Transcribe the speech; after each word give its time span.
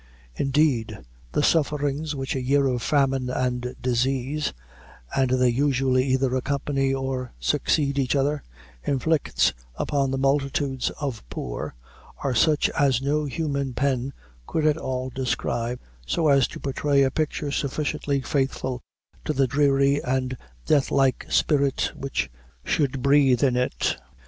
Indeed 0.33 0.97
the 1.33 1.43
sufferings 1.43 2.15
which 2.15 2.35
a 2.35 2.41
year 2.41 2.65
of 2.65 2.81
famine 2.81 3.29
and 3.29 3.75
disease 3.79 4.51
and 5.15 5.29
they 5.29 5.49
usually 5.49 6.05
either 6.07 6.33
accompany 6.33 6.91
or 6.91 7.33
succeed 7.39 7.99
each 7.99 8.15
other 8.15 8.41
inflicts 8.83 9.53
upon 9.75 10.09
the 10.09 10.17
multitudes 10.17 10.89
of 10.99 11.23
poor, 11.29 11.75
are 12.23 12.33
such 12.33 12.67
as 12.71 12.99
no 13.03 13.25
human 13.25 13.75
pen 13.75 14.11
could 14.47 14.65
at 14.65 14.75
all 14.75 15.11
describe, 15.11 15.79
so 16.07 16.29
as 16.29 16.47
to 16.47 16.59
portray 16.59 17.03
a 17.03 17.11
picture 17.11 17.51
sufficiently 17.51 18.21
faithful 18.21 18.81
to 19.23 19.33
the 19.33 19.45
dreary 19.45 20.03
and 20.03 20.35
death 20.65 20.89
like 20.89 21.27
spirit 21.29 21.91
which 21.95 22.27
should 22.63 23.03
breath 23.03 23.43
in 23.43 23.55
it. 23.55 23.97